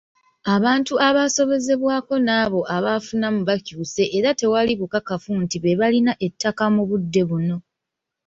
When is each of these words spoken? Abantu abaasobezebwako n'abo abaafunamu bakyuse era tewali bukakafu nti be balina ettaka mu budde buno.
Abantu 0.55 0.93
abaasobezebwako 1.07 2.13
n'abo 2.27 2.61
abaafunamu 2.75 3.39
bakyuse 3.49 4.03
era 4.17 4.29
tewali 4.39 4.73
bukakafu 4.79 5.31
nti 5.43 5.57
be 5.63 5.71
balina 5.79 6.13
ettaka 6.27 6.63
mu 6.75 6.83
budde 6.89 7.21
buno. 7.29 7.57